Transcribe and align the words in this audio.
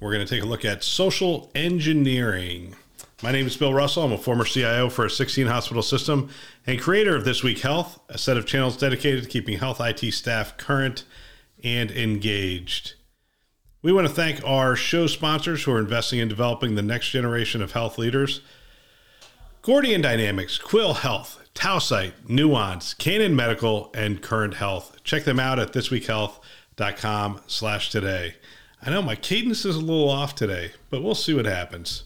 we're 0.00 0.12
going 0.12 0.26
to 0.26 0.34
take 0.34 0.42
a 0.42 0.46
look 0.46 0.64
at 0.64 0.82
social 0.82 1.50
engineering. 1.54 2.74
My 3.22 3.32
name 3.32 3.46
is 3.46 3.56
Bill 3.56 3.72
Russell. 3.72 4.02
I'm 4.02 4.12
a 4.12 4.18
former 4.18 4.44
CIO 4.44 4.90
for 4.90 5.06
a 5.06 5.10
16 5.10 5.46
hospital 5.46 5.82
system 5.82 6.28
and 6.66 6.80
creator 6.80 7.16
of 7.16 7.24
This 7.24 7.42
Week 7.42 7.60
Health, 7.60 8.00
a 8.08 8.18
set 8.18 8.36
of 8.36 8.46
channels 8.46 8.76
dedicated 8.76 9.22
to 9.22 9.28
keeping 9.28 9.58
health 9.58 9.80
IT 9.80 10.12
staff 10.12 10.56
current 10.56 11.04
and 11.62 11.90
engaged. 11.90 12.94
We 13.82 13.92
want 13.92 14.06
to 14.06 14.12
thank 14.12 14.42
our 14.44 14.76
show 14.76 15.06
sponsors 15.06 15.64
who 15.64 15.72
are 15.72 15.78
investing 15.78 16.18
in 16.18 16.28
developing 16.28 16.74
the 16.74 16.82
next 16.82 17.10
generation 17.10 17.62
of 17.62 17.72
health 17.72 17.98
leaders 17.98 18.40
Gordian 19.62 20.02
Dynamics, 20.02 20.58
Quil 20.58 20.92
Health, 20.92 21.42
Tausight, 21.54 22.12
Nuance, 22.28 22.92
Canon 22.92 23.34
Medical, 23.34 23.90
and 23.94 24.20
Current 24.20 24.54
Health. 24.54 24.98
Check 25.04 25.24
them 25.24 25.40
out 25.40 25.58
at 25.58 25.72
thisweekhealth.com 25.72 27.40
slash 27.46 27.88
today. 27.90 28.34
I 28.86 28.90
know 28.90 29.00
my 29.00 29.16
cadence 29.16 29.64
is 29.64 29.76
a 29.76 29.80
little 29.80 30.10
off 30.10 30.34
today, 30.34 30.72
but 30.90 31.02
we'll 31.02 31.14
see 31.14 31.32
what 31.32 31.46
happens. 31.46 32.04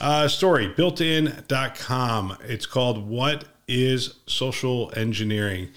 Uh, 0.00 0.26
story 0.26 0.68
builtin.com. 0.68 2.38
It's 2.42 2.66
called 2.66 3.08
What 3.08 3.44
is 3.68 4.14
Social 4.26 4.92
Engineering? 4.96 5.68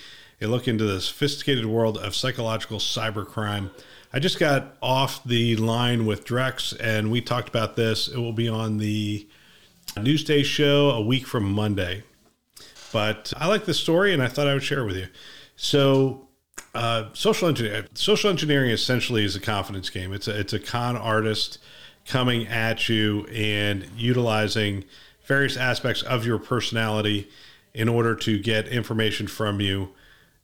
A 0.41 0.47
look 0.47 0.67
into 0.67 0.83
the 0.83 0.99
sophisticated 0.99 1.67
world 1.67 1.99
of 1.99 2.15
psychological 2.15 2.79
cybercrime. 2.79 3.69
I 4.11 4.17
just 4.17 4.39
got 4.39 4.77
off 4.81 5.23
the 5.23 5.57
line 5.57 6.07
with 6.07 6.25
Drex 6.25 6.75
and 6.79 7.11
we 7.11 7.21
talked 7.21 7.47
about 7.47 7.75
this. 7.75 8.07
It 8.07 8.17
will 8.17 8.33
be 8.33 8.49
on 8.49 8.79
the 8.79 9.27
Newsday 9.95 10.43
show 10.43 10.89
a 10.89 11.01
week 11.01 11.27
from 11.27 11.51
Monday. 11.51 12.01
But 12.91 13.31
I 13.37 13.45
like 13.45 13.65
the 13.65 13.75
story 13.75 14.11
and 14.11 14.23
I 14.23 14.27
thought 14.27 14.47
I 14.47 14.55
would 14.55 14.63
share 14.63 14.79
it 14.79 14.87
with 14.87 14.97
you. 14.97 15.07
So, 15.55 16.29
uh, 16.73 17.09
social 17.13 17.47
engineering. 17.47 17.87
Social 17.93 18.29
engineering 18.29 18.71
essentially 18.71 19.25
is 19.25 19.35
a 19.35 19.39
confidence 19.39 19.89
game. 19.89 20.13
It's 20.13 20.27
a 20.27 20.39
it's 20.39 20.53
a 20.53 20.59
con 20.59 20.95
artist 20.95 21.57
coming 22.05 22.47
at 22.47 22.89
you 22.89 23.25
and 23.27 23.85
utilizing 23.95 24.83
various 25.25 25.57
aspects 25.57 26.01
of 26.01 26.25
your 26.25 26.39
personality 26.39 27.29
in 27.73 27.87
order 27.87 28.15
to 28.15 28.39
get 28.39 28.67
information 28.67 29.27
from 29.27 29.61
you 29.61 29.89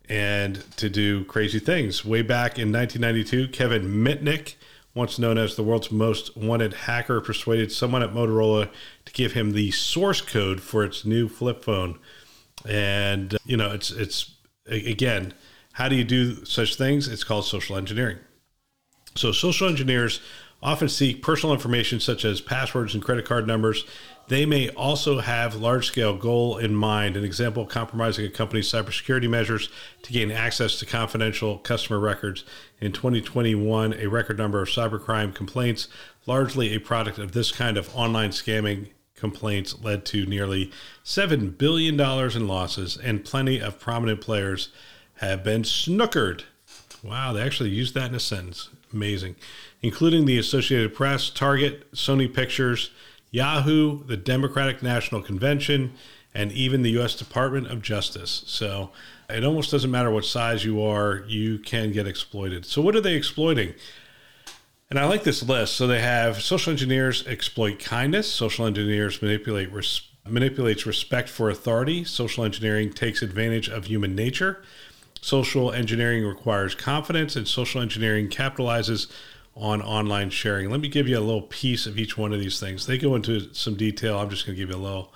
and 0.07 0.63
to 0.77 0.89
do 0.89 1.25
crazy 1.25 1.59
things. 1.59 2.05
Way 2.05 2.21
back 2.21 2.57
in 2.57 2.71
1992, 2.71 3.49
Kevin 3.49 3.83
Mitnick, 3.83 4.55
once 4.93 5.19
known 5.19 5.37
as 5.37 5.55
the 5.55 5.63
world's 5.63 5.91
most 5.91 6.37
wanted 6.37 6.73
hacker, 6.73 7.19
persuaded 7.19 7.71
someone 7.71 8.03
at 8.03 8.13
Motorola 8.13 8.69
to 9.05 9.13
give 9.13 9.33
him 9.33 9.51
the 9.51 9.71
source 9.71 10.21
code 10.21 10.61
for 10.61 10.83
its 10.83 11.05
new 11.05 11.27
flip 11.27 11.63
phone. 11.63 11.99
And 12.65 13.37
you 13.45 13.57
know, 13.57 13.71
it's 13.71 13.91
it's 13.91 14.31
again 14.65 15.33
how 15.77 15.87
do 15.87 15.95
you 15.95 16.03
do 16.03 16.43
such 16.43 16.75
things? 16.75 17.07
It's 17.07 17.23
called 17.23 17.45
social 17.45 17.77
engineering. 17.77 18.17
So, 19.13 19.31
social 19.31 19.69
engineers 19.69 20.21
often 20.63 20.89
seek 20.89 21.21
personal 21.21 21.53
information 21.53 21.99
such 21.99 22.25
as 22.25 22.41
passwords 22.41 22.95
and 22.95 23.03
credit 23.03 23.25
card 23.25 23.45
numbers. 23.45 23.85
They 24.27 24.47
may 24.47 24.69
also 24.69 25.19
have 25.19 25.53
large 25.53 25.85
scale 25.85 26.17
goal 26.17 26.57
in 26.57 26.73
mind, 26.73 27.15
an 27.15 27.23
example 27.23 27.63
compromising 27.67 28.25
a 28.25 28.29
company's 28.29 28.67
cybersecurity 28.67 29.29
measures 29.29 29.69
to 30.01 30.11
gain 30.11 30.31
access 30.31 30.79
to 30.79 30.87
confidential 30.87 31.59
customer 31.59 31.99
records. 31.99 32.43
In 32.81 32.91
2021, 32.91 33.93
a 33.93 34.07
record 34.07 34.39
number 34.39 34.59
of 34.59 34.69
cybercrime 34.69 35.35
complaints, 35.35 35.89
largely 36.25 36.73
a 36.73 36.79
product 36.79 37.19
of 37.19 37.33
this 37.33 37.51
kind 37.51 37.77
of 37.77 37.95
online 37.95 38.31
scamming 38.31 38.87
complaints, 39.15 39.79
led 39.83 40.05
to 40.05 40.25
nearly 40.25 40.71
$7 41.05 41.55
billion 41.55 42.01
in 42.01 42.47
losses 42.47 42.97
and 42.97 43.23
plenty 43.23 43.61
of 43.61 43.79
prominent 43.79 44.21
players 44.21 44.69
have 45.17 45.43
been 45.43 45.63
snookered. 45.63 46.43
Wow, 47.03 47.33
they 47.33 47.41
actually 47.41 47.69
used 47.69 47.93
that 47.95 48.09
in 48.09 48.15
a 48.15 48.19
sentence. 48.19 48.69
Amazing. 48.91 49.35
Including 49.81 50.25
the 50.25 50.37
Associated 50.37 50.95
Press, 50.95 51.29
Target, 51.29 51.91
Sony 51.91 52.33
Pictures, 52.33 52.91
Yahoo, 53.31 54.03
the 54.05 54.17
Democratic 54.17 54.81
National 54.81 55.21
Convention, 55.21 55.93
and 56.33 56.51
even 56.51 56.81
the 56.81 56.91
U.S. 56.91 57.15
Department 57.15 57.67
of 57.67 57.81
Justice. 57.81 58.43
So 58.47 58.91
it 59.29 59.43
almost 59.43 59.71
doesn't 59.71 59.91
matter 59.91 60.09
what 60.09 60.25
size 60.25 60.63
you 60.63 60.81
are, 60.81 61.23
you 61.27 61.59
can 61.59 61.91
get 61.91 62.07
exploited. 62.07 62.65
So, 62.65 62.81
what 62.81 62.95
are 62.95 63.01
they 63.01 63.15
exploiting? 63.15 63.73
And 64.89 64.97
I 64.97 65.05
like 65.05 65.23
this 65.23 65.43
list. 65.43 65.75
So 65.75 65.85
they 65.85 65.99
have 66.01 66.41
social 66.41 66.71
engineers 66.71 67.27
exploit 67.27 67.79
kindness, 67.79 68.31
social 68.31 68.65
engineers 68.65 69.21
manipulate 69.21 69.71
res- 69.71 70.07
manipulates 70.25 70.85
respect 70.85 71.27
for 71.27 71.49
authority, 71.49 72.03
social 72.05 72.45
engineering 72.45 72.93
takes 72.93 73.21
advantage 73.21 73.67
of 73.67 73.85
human 73.85 74.15
nature, 74.15 74.61
Social 75.21 75.71
engineering 75.71 76.25
requires 76.25 76.75
confidence, 76.75 77.35
and 77.35 77.47
social 77.47 77.81
engineering 77.81 78.29
capitalizes 78.29 79.11
on 79.55 79.81
online 79.81 80.29
sharing. 80.29 80.69
Let 80.69 80.79
me 80.79 80.87
give 80.87 81.07
you 81.07 81.17
a 81.17 81.19
little 81.19 81.41
piece 81.41 81.87
of 81.87 81.97
each 81.97 82.17
one 82.17 82.33
of 82.33 82.39
these 82.39 82.59
things. 82.59 82.85
They 82.85 82.97
go 82.97 83.15
into 83.15 83.53
some 83.53 83.75
detail. 83.75 84.19
I'm 84.19 84.29
just 84.29 84.45
going 84.45 84.55
to 84.55 84.61
give 84.61 84.69
you 84.69 84.75
a 84.75 84.77
little. 84.77 85.13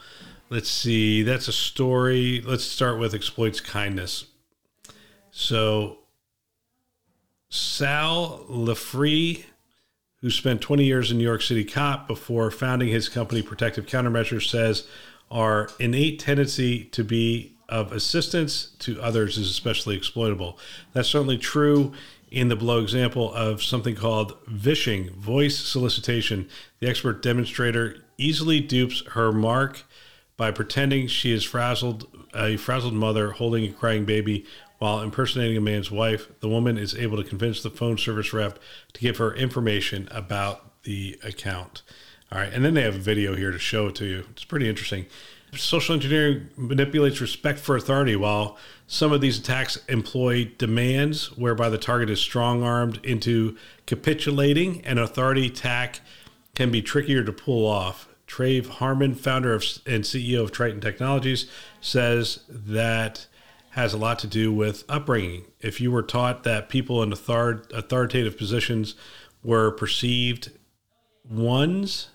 Let's 0.50 0.70
see. 0.70 1.22
That's 1.24 1.48
a 1.48 1.54
story. 1.54 2.42
Let's 2.42 2.64
start 2.64 3.00
with 3.00 3.14
exploits 3.14 3.62
kindness. 3.62 4.26
So, 5.30 6.00
Sal 7.50 8.46
Lifrieri, 8.50 9.46
who 10.22 10.30
spent 10.30 10.62
20 10.62 10.84
years 10.84 11.12
in 11.12 11.18
New 11.18 11.24
York 11.24 11.42
City 11.42 11.64
cop 11.64 12.08
before 12.08 12.52
founding 12.52 12.90
his 12.90 13.10
company 13.10 13.42
Protective 13.42 13.86
Countermeasures, 13.86 14.50
says 14.50 14.88
our 15.30 15.70
innate 15.80 16.20
tendency 16.20 16.86
to 16.86 17.04
be 17.04 17.56
of 17.72 17.92
assistance 17.92 18.66
to 18.80 19.02
others 19.02 19.38
is 19.38 19.50
especially 19.50 19.96
exploitable. 19.96 20.60
That's 20.94 21.10
certainly 21.10 21.38
true 21.38 21.94
in 22.30 22.50
the 22.50 22.56
below 22.56 22.80
example 22.80 23.34
of 23.34 23.64
something 23.64 23.96
called 23.96 24.38
vishing, 24.48 25.10
voice 25.12 25.58
solicitation. 25.58 26.48
The 26.80 26.88
expert 26.88 27.24
demonstrator 27.24 28.04
easily 28.18 28.60
dupes 28.60 29.04
her 29.12 29.32
mark 29.32 29.84
by 30.38 30.52
pretending 30.52 31.08
she 31.08 31.32
is 31.32 31.44
frazzled, 31.44 32.08
a 32.34 32.58
frazzled 32.58 32.94
mother 32.94 33.32
holding 33.32 33.66
a 33.66 33.74
crying 33.74 34.06
baby 34.06 34.46
while 34.80 35.02
impersonating 35.02 35.58
a 35.58 35.62
man's 35.62 35.92
wife. 35.92 36.28
The 36.40 36.50
woman 36.50 36.78
is 36.78 36.96
able 36.96 37.18
to 37.18 37.28
convince 37.28 37.62
the 37.62 37.70
phone 37.70 37.98
service 37.98 38.34
rep 38.34 38.60
to 38.94 39.02
give 39.02 39.18
her 39.18 39.34
information 39.34 40.08
about 40.12 40.84
the 40.84 41.20
account. 41.24 41.84
All 42.32 42.40
right, 42.40 42.52
and 42.52 42.64
then 42.64 42.74
they 42.74 42.82
have 42.82 42.96
a 42.96 43.00
video 43.00 43.36
here 43.36 43.52
to 43.52 43.60
show 43.60 43.88
it 43.88 43.96
to 43.96 44.06
you. 44.06 44.26
It's 44.32 44.46
pretty 44.46 44.70
interesting. 44.70 45.06
Social 45.56 45.96
engineering 45.96 46.50
manipulates 46.56 47.20
respect 47.20 47.60
for 47.60 47.76
authority, 47.76 48.16
while 48.16 48.58
some 48.88 49.12
of 49.12 49.20
these 49.20 49.38
attacks 49.38 49.78
employ 49.90 50.52
demands 50.58 51.36
whereby 51.38 51.70
the 51.70 51.78
target 51.78 52.10
is 52.10 52.22
strong 52.22 52.64
armed 52.64 53.00
into 53.04 53.58
capitulating. 53.86 54.86
An 54.86 54.98
authority 54.98 55.48
attack 55.48 56.00
can 56.56 56.72
be 56.72 56.82
trickier 56.82 57.24
to 57.24 57.34
pull 57.34 57.68
off. 57.68 58.08
Trave 58.28 58.68
Harmon, 58.68 59.14
founder 59.14 59.54
of, 59.54 59.64
and 59.86 60.06
CEO 60.06 60.42
of 60.42 60.52
Triton 60.52 60.80
Technologies, 60.80 61.50
says 61.82 62.44
that 62.48 63.28
has 63.72 63.94
a 63.94 63.98
lot 63.98 64.20
to 64.20 64.28
do 64.28 64.54
with 64.54 64.86
upbringing. 64.88 65.46
If 65.60 65.82
you 65.82 65.92
were 65.92 66.04
taught 66.04 66.44
that 66.44 66.70
people 66.70 67.04
in 67.04 67.12
author- 67.12 67.64
authoritative 67.74 68.38
positions 68.38 68.96
were 69.44 69.72
perceived 69.72 70.52
ones, 71.30 72.10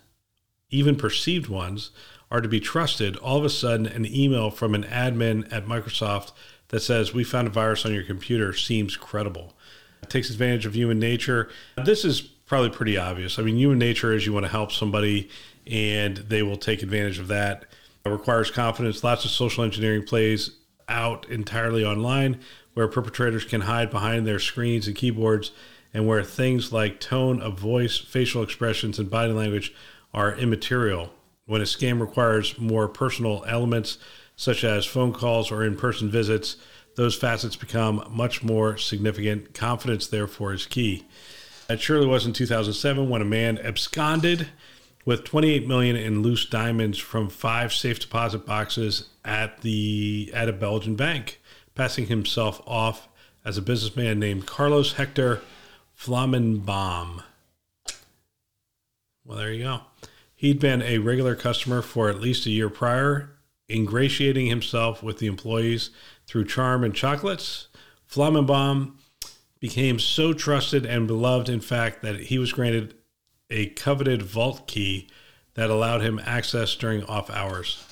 even 0.77 0.97
perceived 0.97 1.49
ones, 1.49 1.91
are 2.31 2.41
to 2.41 2.49
be 2.49 2.61
trusted, 2.61 3.17
all 3.17 3.39
of 3.39 3.45
a 3.45 3.51
sudden 3.51 3.87
an 3.87 4.05
email 4.05 4.51
from 4.51 4.75
an 4.75 4.85
admin 4.85 5.51
at 5.53 5.67
Microsoft 5.67 6.33
that 6.69 6.81
says, 6.81 7.15
We 7.15 7.25
found 7.25 7.47
a 7.47 7.51
virus 7.51 7.87
on 7.87 7.95
your 7.95 8.03
computer 8.03 8.53
seems 8.53 8.97
credible. 8.97 9.55
It 10.03 10.11
takes 10.11 10.31
advantage 10.31 10.67
of 10.67 10.75
human 10.75 10.99
nature. 10.99 11.49
This 11.85 12.05
is 12.05 12.21
probably 12.21 12.71
pretty 12.71 12.97
obvious. 12.97 13.39
I 13.39 13.43
mean, 13.43 13.57
human 13.57 13.79
nature 13.79 14.13
is 14.13 14.27
you 14.27 14.33
want 14.33 14.45
to 14.45 14.53
help 14.53 14.73
somebody 14.73 15.31
and 15.67 16.17
they 16.19 16.43
will 16.43 16.57
take 16.57 16.83
advantage 16.83 17.19
of 17.19 17.29
that. 17.29 17.65
It 18.05 18.09
requires 18.09 18.51
confidence. 18.51 19.03
Lots 19.03 19.25
of 19.25 19.31
social 19.31 19.65
engineering 19.65 20.05
plays 20.05 20.51
out 20.89 21.29
entirely 21.29 21.85
online 21.85 22.41
where 22.75 22.87
perpetrators 22.87 23.45
can 23.45 23.63
hide 23.63 23.91
behind 23.91 24.27
their 24.27 24.39
screens 24.39 24.87
and 24.87 24.95
keyboards 24.95 25.51
and 25.95 26.07
where 26.07 26.23
things 26.23 26.73
like 26.73 27.01
tone 27.01 27.41
of 27.41 27.59
voice, 27.59 27.97
facial 27.97 28.43
expressions, 28.43 28.99
and 28.99 29.11
body 29.11 29.33
language 29.33 29.75
are 30.17 30.35
immaterial. 30.35 31.13
When 31.45 31.61
a 31.61 31.65
scam 31.65 32.01
requires 32.01 32.59
more 32.59 32.89
personal 32.89 33.45
elements, 33.47 33.99
such 34.35 34.65
as 34.65 34.85
phone 34.85 35.13
calls 35.13 35.53
or 35.53 35.63
in 35.63 35.77
person 35.77 36.11
visits, 36.11 36.57
those 36.97 37.15
facets 37.15 37.55
become 37.55 38.05
much 38.11 38.43
more 38.43 38.77
significant. 38.79 39.55
Confidence, 39.55 40.07
therefore, 40.09 40.55
is 40.55 40.67
key. 40.67 41.05
That 41.69 41.81
surely 41.81 42.07
was 42.07 42.27
in 42.27 42.33
2007 42.33 43.09
when 43.09 43.23
a 43.23 43.27
man 43.27 43.59
absconded 43.59 44.49
with 45.05 45.25
28 45.25 45.67
million 45.67 45.95
in 45.95 46.23
loose 46.23 46.47
diamonds 46.47 46.99
from 46.99 47.29
five 47.29 47.73
safe 47.73 48.01
deposit 48.01 48.47
boxes 48.47 49.11
at 49.25 49.61
the 49.61 50.31
at 50.35 50.49
a 50.49 50.53
Belgian 50.53 50.97
bank, 50.97 51.41
passing 51.75 52.07
himself 52.07 52.61
off 52.67 53.09
as 53.45 53.59
a 53.59 53.63
businessman 53.63 54.19
named 54.19 54.47
Carlos 54.47 54.95
Hector 54.95 55.43
Flomenbaum. 55.99 57.23
Well, 59.25 59.39
there 59.39 59.53
you 59.53 59.65
go. 59.65 59.81
He'd 60.37 60.61
been 60.61 60.83
a 60.83 60.99
regular 60.99 61.35
customer 61.35 61.81
for 61.81 62.11
at 62.11 62.21
least 62.21 62.45
a 62.45 62.51
year 62.51 62.69
prior, 62.69 63.31
ingratiating 63.71 64.47
himself 64.47 65.03
with 65.03 65.19
the 65.19 65.27
employees 65.27 65.91
through 66.27 66.45
charm 66.45 66.85
and 66.85 66.95
chocolates. 66.95 67.69
Flomenbaum 68.09 68.93
became 69.61 69.99
so 69.99 70.35
trusted 70.35 70.85
and 70.85 71.07
beloved, 71.07 71.49
in 71.49 71.61
fact, 71.61 72.03
that 72.03 72.21
he 72.21 72.39
was 72.39 72.53
granted 72.53 72.95
a 73.49 73.71
coveted 73.71 74.23
vault 74.23 74.69
key 74.69 75.09
that 75.55 75.71
allowed 75.71 76.03
him 76.03 76.21
access 76.23 76.75
during 76.77 77.03
off 77.05 77.31
hours. 77.31 77.83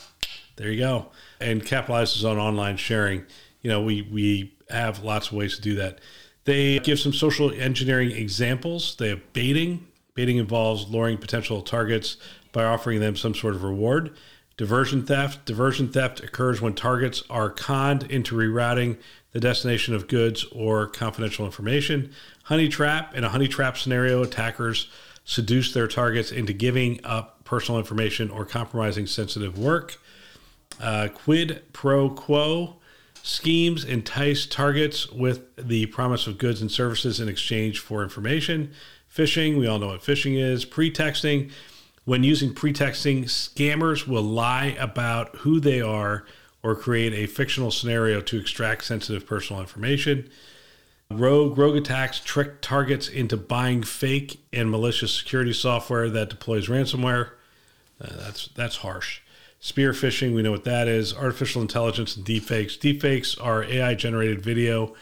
There 0.56 0.70
you 0.70 0.81
go. 0.81 1.11
And 1.40 1.64
capitalizes 1.64 2.29
on 2.29 2.37
online 2.37 2.76
sharing. 2.76 3.25
You 3.62 3.70
know, 3.70 3.81
we, 3.81 4.02
we 4.02 4.55
have 4.69 5.02
lots 5.02 5.29
of 5.29 5.32
ways 5.32 5.56
to 5.56 5.62
do 5.62 5.75
that. 5.76 5.99
They 6.44 6.79
give 6.81 6.99
some 6.99 7.14
social 7.14 7.50
engineering 7.50 8.11
examples. 8.11 8.97
They 8.97 9.08
have 9.08 9.32
baiting. 9.32 9.87
Baiting 10.14 10.37
involves 10.37 10.88
luring 10.88 11.19
potential 11.19 11.61
targets 11.61 12.16
by 12.52 12.64
offering 12.64 13.00
them 13.00 13.16
some 13.16 13.34
sort 13.34 13.55
of 13.55 13.64
reward. 13.64 14.16
Diversion 14.56 15.05
theft. 15.05 15.44
Diversion 15.44 15.88
theft 15.88 16.20
occurs 16.20 16.61
when 16.61 16.75
targets 16.75 17.25
are 17.28 17.50
conned 17.50 18.05
into 18.05 18.37
rerouting 18.37 18.99
the 19.32 19.40
destination 19.40 19.94
of 19.94 20.06
goods 20.06 20.44
or 20.52 20.87
confidential 20.87 21.44
information. 21.44 22.12
Honey 22.44 22.69
trap. 22.69 23.16
In 23.16 23.25
a 23.25 23.28
honey 23.28 23.49
trap 23.49 23.76
scenario, 23.76 24.22
attackers 24.22 24.88
seduce 25.25 25.72
their 25.72 25.88
targets 25.88 26.31
into 26.31 26.52
giving 26.52 27.05
up 27.05 27.43
personal 27.44 27.81
information 27.81 28.31
or 28.31 28.44
compromising 28.44 29.06
sensitive 29.06 29.58
work. 29.58 29.99
Uh, 30.81 31.08
quid 31.12 31.62
pro 31.72 32.08
quo 32.08 32.76
schemes 33.22 33.84
entice 33.84 34.46
targets 34.46 35.11
with 35.11 35.56
the 35.56 35.87
promise 35.87 36.26
of 36.26 36.38
goods 36.38 36.61
and 36.61 36.70
services 36.70 37.19
in 37.19 37.28
exchange 37.28 37.81
for 37.81 38.02
information. 38.02 38.72
Phishing, 39.14 39.58
we 39.58 39.66
all 39.66 39.78
know 39.78 39.88
what 39.88 40.00
phishing 40.00 40.37
is. 40.37 40.64
Pretexting, 40.64 41.50
when 42.05 42.25
using 42.25 42.52
pretexting, 42.52 43.25
scammers 43.25 44.08
will 44.08 44.22
lie 44.22 44.76
about 44.81 45.37
who 45.37 45.61
they 45.61 45.81
are 45.81 46.25
or 46.64 46.75
create 46.75 47.12
a 47.12 47.26
fictional 47.26 47.70
scenario 47.70 48.20
to 48.22 48.38
extract 48.38 48.84
sensitive 48.84 49.25
personal 49.25 49.61
information. 49.61 50.28
Rogue 51.11 51.56
rogue 51.56 51.76
attacks 51.76 52.19
trick 52.19 52.61
targets 52.61 53.08
into 53.08 53.37
buying 53.37 53.84
fake 53.84 54.40
and 54.52 54.70
malicious 54.70 55.14
security 55.14 55.52
software 55.52 56.08
that 56.11 56.31
deploys 56.31 56.66
ransomware. 56.66 57.31
Uh, 58.00 58.08
that's 58.16 58.49
that's 58.49 58.76
harsh. 58.76 59.20
Spear 59.61 59.93
phishing, 59.93 60.34
we 60.34 60.43
know 60.43 60.50
what 60.50 60.64
that 60.64 60.88
is. 60.88 61.14
Artificial 61.14 61.62
intelligence 61.62 62.16
and 62.16 62.26
deepfakes. 62.26 62.76
Deepfakes 62.76 63.40
are 63.40 63.62
AI 63.62 63.94
generated 63.94 64.43
video 64.43 64.94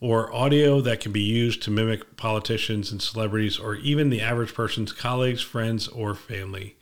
or 0.00 0.32
audio 0.34 0.80
that 0.80 1.00
can 1.00 1.12
be 1.12 1.22
used 1.22 1.62
to 1.62 1.70
mimic 1.70 2.16
politicians 2.16 2.90
and 2.92 3.00
celebrities 3.00 3.58
or 3.58 3.74
even 3.76 4.10
the 4.10 4.20
average 4.20 4.54
person's 4.54 4.92
colleagues, 4.92 5.42
friends, 5.42 5.88
or 5.88 6.14
family. 6.14 6.76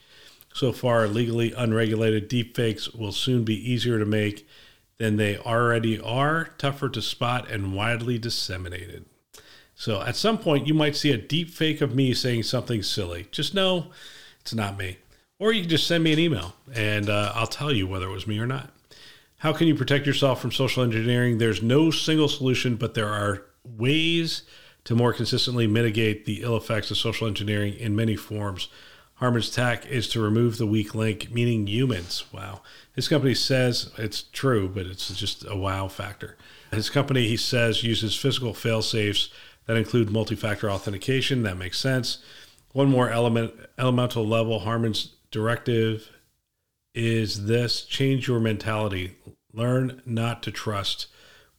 So 0.55 0.73
far, 0.73 1.07
legally 1.07 1.53
unregulated 1.53 2.29
deepfakes 2.29 2.95
will 2.97 3.13
soon 3.13 3.45
be 3.45 3.71
easier 3.71 3.99
to 3.99 4.05
make 4.05 4.47
than 4.99 5.17
they 5.17 5.39
already 5.39 5.99
are, 6.01 6.51
tougher 6.59 6.89
to 6.91 7.03
spot, 7.03 7.51
and 7.51 7.75
widely 7.75 8.19
disseminated. 8.19 9.07
So 9.75 10.03
at 10.03 10.17
some 10.17 10.39
point, 10.39 10.67
you 10.67 10.75
might 10.75 10.95
see 10.95 11.11
a 11.11 11.17
deep 11.17 11.51
fake 11.51 11.81
of 11.81 11.95
me 11.95 12.15
saying 12.15 12.45
something 12.45 12.83
silly. 12.83 13.27
Just 13.31 13.55
know 13.55 13.87
it's 14.41 14.55
not 14.55 14.79
me. 14.79 14.99
Or 15.39 15.53
you 15.53 15.63
can 15.63 15.71
just 15.71 15.89
send 15.89 16.05
me 16.05 16.13
an 16.13 16.19
email 16.21 16.55
and 16.73 17.11
uh, 17.11 17.33
I'll 17.35 17.49
tell 17.49 17.73
you 17.73 17.87
whether 17.87 18.07
it 18.07 18.13
was 18.13 18.27
me 18.27 18.39
or 18.39 18.47
not. 18.47 18.71
How 19.43 19.53
can 19.53 19.67
you 19.67 19.75
protect 19.75 20.07
yourself 20.07 20.41
from 20.41 20.53
social 20.53 20.85
engineering? 20.85 21.39
There's 21.39 21.65
no 21.65 21.91
single 21.91 22.29
solution, 22.29 22.77
but 22.77 22.95
there 22.95 23.09
are 23.09 23.43
ways 23.65 24.43
to 24.85 24.95
more 24.95 25.13
consistently 25.13 25.67
mitigate 25.67 26.27
the 26.27 26.45
ill 26.45 26.57
effects 26.57 26.93
of 26.93 26.97
social 26.97 27.27
engineering 27.27 27.75
in 27.75 27.97
many 27.97 28.15
forms. 28.15 28.69
Harmon's 29.15 29.51
tack 29.51 29.85
is 29.87 30.07
to 30.11 30.23
remove 30.23 30.59
the 30.59 30.67
weak 30.67 30.95
link, 30.95 31.33
meaning 31.33 31.67
humans. 31.67 32.23
Wow. 32.33 32.61
His 32.95 33.09
company 33.09 33.35
says 33.35 33.91
it's 33.99 34.23
true, 34.23 34.69
but 34.69 34.87
it's 34.87 35.13
just 35.13 35.45
a 35.49 35.57
wow 35.57 35.89
factor. 35.89 36.37
His 36.71 36.89
company, 36.89 37.27
he 37.27 37.37
says, 37.37 37.83
uses 37.83 38.15
physical 38.15 38.55
fail 38.55 38.81
safes 38.81 39.29
that 39.67 39.77
include 39.77 40.09
multi 40.09 40.37
factor 40.37 40.71
authentication. 40.71 41.43
That 41.43 41.59
makes 41.59 41.81
sense. 41.81 42.19
One 42.75 42.89
more 42.89 43.11
element, 43.11 43.55
elemental 43.77 44.25
level 44.25 44.61
Harmon's 44.61 45.17
directive 45.33 46.09
is 46.95 47.47
this 47.47 47.83
change 47.83 48.29
your 48.29 48.41
mentality. 48.41 49.17
Learn 49.53 50.03
not 50.05 50.43
to 50.43 50.51
trust, 50.51 51.07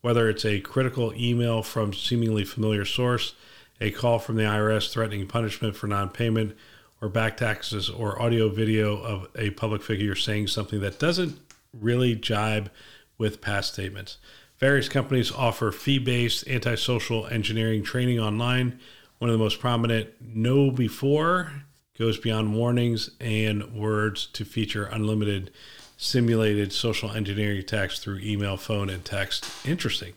whether 0.01 0.29
it's 0.29 0.45
a 0.45 0.59
critical 0.59 1.13
email 1.15 1.63
from 1.63 1.93
seemingly 1.93 2.43
familiar 2.43 2.85
source, 2.85 3.33
a 3.81 3.91
call 3.91 4.19
from 4.19 4.35
the 4.35 4.43
IRS 4.43 4.91
threatening 4.91 5.27
punishment 5.27 5.75
for 5.75 5.87
non 5.87 6.09
payment, 6.09 6.55
or 7.01 7.09
back 7.09 7.37
taxes, 7.37 7.89
or 7.89 8.21
audio 8.21 8.49
video 8.49 8.97
of 8.97 9.27
a 9.35 9.49
public 9.51 9.81
figure 9.81 10.15
saying 10.15 10.47
something 10.47 10.79
that 10.81 10.99
doesn't 10.99 11.39
really 11.73 12.15
jibe 12.15 12.69
with 13.17 13.41
past 13.41 13.73
statements. 13.73 14.17
Various 14.59 14.87
companies 14.87 15.31
offer 15.31 15.71
fee 15.71 15.99
based 15.99 16.47
antisocial 16.47 17.27
engineering 17.27 17.83
training 17.83 18.19
online. 18.19 18.79
One 19.17 19.29
of 19.29 19.37
the 19.37 19.43
most 19.43 19.59
prominent, 19.59 20.09
KnowBe4, 20.35 21.63
goes 21.97 22.17
beyond 22.17 22.55
warnings 22.55 23.11
and 23.19 23.73
words 23.73 24.25
to 24.27 24.45
feature 24.45 24.85
unlimited 24.85 25.51
simulated 25.97 26.73
social 26.73 27.11
engineering 27.11 27.57
attacks 27.57 27.99
through 27.99 28.19
email, 28.19 28.57
phone, 28.57 28.89
and 28.89 29.05
text. 29.05 29.45
Interesting. 29.65 30.13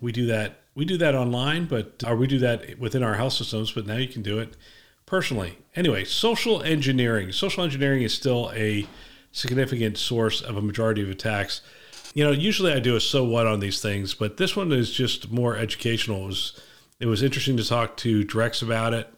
We 0.00 0.12
do 0.12 0.26
that. 0.26 0.60
We 0.74 0.84
do 0.84 0.98
that 0.98 1.14
online, 1.14 1.66
but 1.66 2.02
or 2.06 2.16
we 2.16 2.26
do 2.26 2.38
that 2.40 2.78
within 2.78 3.02
our 3.02 3.14
health 3.14 3.34
systems. 3.34 3.72
But 3.72 3.86
now 3.86 3.96
you 3.96 4.08
can 4.08 4.22
do 4.22 4.38
it 4.38 4.56
personally. 5.06 5.58
Anyway, 5.76 6.04
social 6.04 6.62
engineering. 6.62 7.32
Social 7.32 7.64
engineering 7.64 8.02
is 8.02 8.12
still 8.12 8.50
a 8.54 8.86
significant 9.32 9.98
source 9.98 10.40
of 10.40 10.56
a 10.56 10.62
majority 10.62 11.02
of 11.02 11.08
attacks. 11.08 11.60
You 12.12 12.24
know, 12.24 12.30
usually 12.30 12.72
I 12.72 12.78
do 12.78 12.96
a 12.96 13.00
so 13.00 13.24
what 13.24 13.46
on 13.46 13.60
these 13.60 13.80
things, 13.80 14.14
but 14.14 14.36
this 14.36 14.54
one 14.54 14.70
is 14.72 14.90
just 14.90 15.32
more 15.32 15.56
educational. 15.56 16.24
It 16.24 16.26
was, 16.26 16.60
it 17.00 17.06
was 17.06 17.22
interesting 17.22 17.56
to 17.56 17.64
talk 17.64 17.96
to 17.98 18.24
Drex 18.24 18.62
about 18.62 18.94
it. 18.94 19.08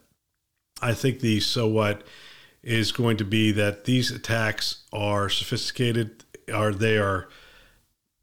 I 0.80 0.92
think 0.92 1.20
the 1.20 1.40
so 1.40 1.66
what 1.66 2.02
is 2.62 2.92
going 2.92 3.16
to 3.18 3.24
be 3.24 3.52
that 3.52 3.84
these 3.84 4.10
attacks 4.10 4.84
are 4.92 5.28
sophisticated, 5.28 6.24
are 6.52 6.72
they 6.72 6.98
are 6.98 7.28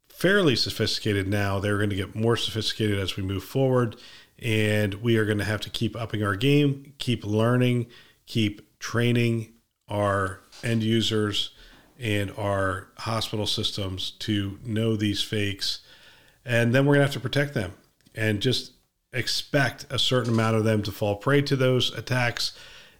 fairly 0.08 0.54
sophisticated 0.54 1.26
now. 1.28 1.58
They're 1.58 1.78
going 1.78 1.90
to 1.90 1.96
get 1.96 2.14
more 2.14 2.36
sophisticated 2.36 2.98
as 2.98 3.16
we 3.16 3.22
move 3.22 3.42
forward, 3.42 3.96
and 4.38 4.94
we 4.94 5.16
are 5.16 5.24
going 5.24 5.38
to 5.38 5.44
have 5.44 5.60
to 5.62 5.70
keep 5.70 5.96
upping 5.96 6.22
our 6.22 6.36
game, 6.36 6.92
keep 6.98 7.24
learning, 7.24 7.86
keep 8.26 8.78
training 8.78 9.52
our 9.88 10.40
end 10.62 10.82
users 10.82 11.50
and 11.98 12.30
our 12.36 12.88
hospital 12.98 13.46
systems 13.46 14.12
to 14.12 14.58
know 14.64 14.96
these 14.96 15.22
fakes, 15.22 15.80
and 16.44 16.74
then 16.74 16.84
we're 16.84 16.94
going 16.94 17.06
to 17.06 17.06
have 17.06 17.14
to 17.14 17.20
protect 17.20 17.54
them 17.54 17.72
and 18.14 18.40
just 18.40 18.72
expect 19.14 19.86
a 19.90 19.98
certain 19.98 20.32
amount 20.32 20.56
of 20.56 20.64
them 20.64 20.82
to 20.82 20.92
fall 20.92 21.16
prey 21.16 21.40
to 21.42 21.56
those 21.56 21.92
attacks 21.94 22.52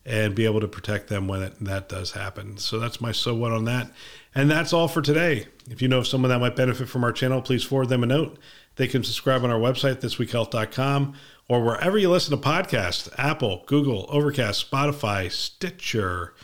and 0.06 0.34
be 0.34 0.44
able 0.44 0.60
to 0.60 0.68
protect 0.68 1.08
them 1.08 1.26
when 1.26 1.42
it, 1.42 1.64
that 1.64 1.88
does 1.88 2.12
happen. 2.12 2.58
So 2.58 2.78
that's 2.78 3.00
my 3.00 3.12
so 3.12 3.34
what 3.34 3.52
on 3.52 3.64
that. 3.64 3.90
And 4.34 4.50
that's 4.50 4.72
all 4.72 4.88
for 4.88 5.00
today. 5.00 5.46
If 5.70 5.80
you 5.80 5.88
know 5.88 5.98
of 5.98 6.06
someone 6.06 6.28
that 6.30 6.40
might 6.40 6.56
benefit 6.56 6.88
from 6.88 7.04
our 7.04 7.12
channel, 7.12 7.40
please 7.40 7.64
forward 7.64 7.88
them 7.88 8.02
a 8.02 8.06
note. 8.06 8.38
They 8.76 8.86
can 8.86 9.04
subscribe 9.04 9.44
on 9.44 9.50
our 9.50 9.58
website, 9.58 10.00
thisweekhealth.com, 10.00 11.14
or 11.48 11.62
wherever 11.62 11.96
you 11.96 12.10
listen 12.10 12.36
to 12.36 12.48
podcasts 12.48 13.08
Apple, 13.16 13.62
Google, 13.66 14.06
Overcast, 14.08 14.70
Spotify, 14.70 15.30
Stitcher. 15.30 16.34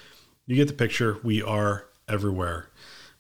You 0.47 0.57
get 0.57 0.69
the 0.69 0.75
picture. 0.75 1.19
We 1.23 1.43
are 1.43 1.87
everywhere. 2.09 2.71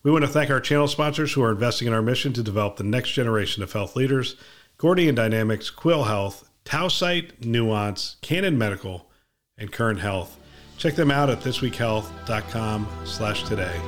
We 0.02 0.10
want 0.10 0.24
to 0.24 0.30
thank 0.30 0.50
our 0.50 0.60
channel 0.60 0.88
sponsors 0.88 1.32
who 1.32 1.42
are 1.42 1.50
investing 1.50 1.88
in 1.88 1.92
our 1.92 2.00
mission 2.00 2.32
to 2.32 2.42
develop 2.42 2.76
the 2.76 2.84
next 2.84 3.10
generation 3.10 3.62
of 3.62 3.72
health 3.72 3.96
leaders 3.96 4.36
Gordian 4.80 5.14
Dynamics, 5.14 5.68
Quil 5.68 6.04
Health, 6.04 6.48
Tausight, 6.64 7.44
Nuance, 7.44 8.16
Canon 8.22 8.56
Medical, 8.56 9.10
and 9.58 9.70
Current 9.70 10.00
Health. 10.00 10.38
Check 10.78 10.94
them 10.94 11.10
out 11.10 11.28
at 11.28 11.40
thisweekhealth.com 11.40 12.88
slash 13.04 13.42
today. 13.42 13.78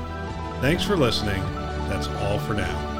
Thanks 0.60 0.84
for 0.84 0.98
listening. 0.98 1.42
That's 1.88 2.08
all 2.08 2.38
for 2.40 2.52
now. 2.52 2.91